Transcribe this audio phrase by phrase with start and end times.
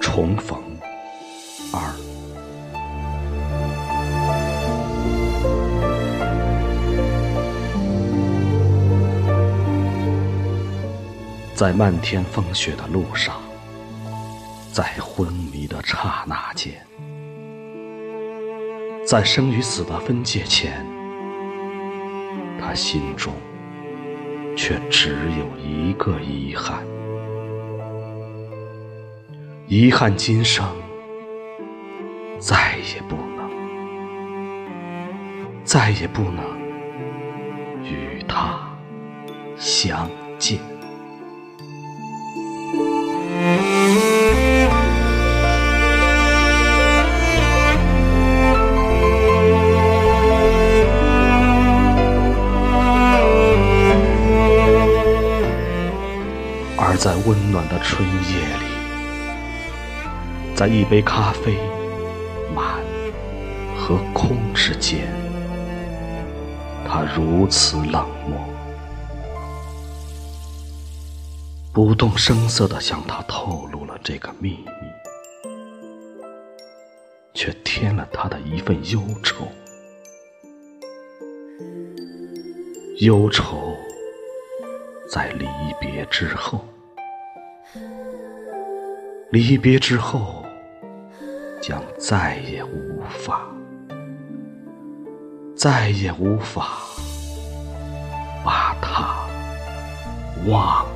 [0.00, 0.58] 重逢
[1.72, 1.94] 二，
[11.54, 13.40] 在漫天风雪的路上，
[14.72, 16.72] 在昏迷的刹那间，
[19.08, 20.84] 在生与死的分界前，
[22.60, 23.32] 他心中
[24.54, 26.84] 却只有一个遗憾。
[29.66, 30.62] 遗憾今生
[32.38, 33.50] 再也不能，
[35.64, 36.44] 再也不能
[37.82, 38.60] 与他
[39.56, 40.06] 相
[40.38, 40.60] 见。
[56.90, 58.64] 而在温暖的春夜里。
[60.56, 61.54] 在一杯咖啡
[62.54, 62.82] 满
[63.76, 65.06] 和空之间，
[66.86, 68.40] 他如此冷漠，
[71.74, 75.46] 不动声色地向他透露了这个秘密，
[77.34, 79.46] 却添了他的一份忧愁。
[83.00, 83.74] 忧愁
[85.12, 85.46] 在离
[85.78, 86.64] 别之后，
[89.30, 90.44] 离别之后。
[91.60, 93.42] 将再也无法，
[95.56, 96.78] 再也无法
[98.44, 99.26] 把他
[100.46, 100.86] 忘。